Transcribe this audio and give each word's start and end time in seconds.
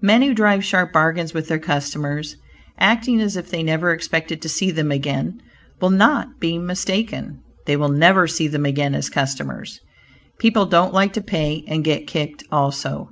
Men 0.00 0.22
who 0.22 0.34
drive 0.34 0.64
sharp 0.64 0.92
bargains 0.92 1.34
with 1.34 1.48
their 1.48 1.58
customers, 1.58 2.36
acting 2.78 3.20
as 3.20 3.36
if 3.36 3.50
they 3.50 3.60
never 3.64 3.92
expected 3.92 4.40
to 4.40 4.48
see 4.48 4.70
them 4.70 4.92
again, 4.92 5.42
will 5.80 5.90
not 5.90 6.38
be 6.38 6.58
mistaken. 6.58 7.40
They 7.66 7.76
will 7.76 7.88
never 7.88 8.28
see 8.28 8.46
them 8.46 8.66
again 8.66 8.94
as 8.94 9.10
customers. 9.10 9.80
People 10.38 10.66
don't 10.66 10.94
like 10.94 11.12
to 11.14 11.20
pay 11.20 11.64
and 11.66 11.82
get 11.82 12.06
kicked 12.06 12.44
also. 12.52 13.08